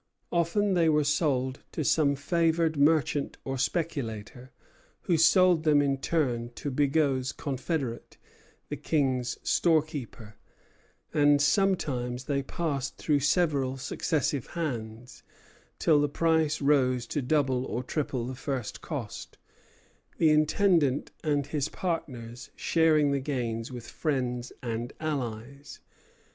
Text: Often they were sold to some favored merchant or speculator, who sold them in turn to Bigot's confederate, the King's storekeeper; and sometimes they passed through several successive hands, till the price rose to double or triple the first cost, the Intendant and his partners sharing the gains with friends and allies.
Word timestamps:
Often 0.31 0.73
they 0.73 0.89
were 0.89 1.03
sold 1.03 1.59
to 1.73 1.83
some 1.85 2.15
favored 2.15 2.75
merchant 2.75 3.37
or 3.45 3.59
speculator, 3.59 4.51
who 5.01 5.15
sold 5.15 5.63
them 5.63 5.79
in 5.79 5.99
turn 5.99 6.49
to 6.55 6.71
Bigot's 6.71 7.31
confederate, 7.31 8.17
the 8.69 8.77
King's 8.77 9.37
storekeeper; 9.47 10.37
and 11.13 11.39
sometimes 11.39 12.23
they 12.23 12.41
passed 12.41 12.97
through 12.97 13.19
several 13.19 13.77
successive 13.77 14.47
hands, 14.47 15.21
till 15.77 16.01
the 16.01 16.09
price 16.09 16.61
rose 16.63 17.05
to 17.05 17.21
double 17.21 17.63
or 17.65 17.83
triple 17.83 18.25
the 18.25 18.33
first 18.33 18.81
cost, 18.81 19.37
the 20.17 20.31
Intendant 20.31 21.11
and 21.23 21.45
his 21.45 21.69
partners 21.69 22.49
sharing 22.55 23.11
the 23.11 23.19
gains 23.19 23.71
with 23.71 23.85
friends 23.85 24.51
and 24.63 24.93
allies. 24.99 25.79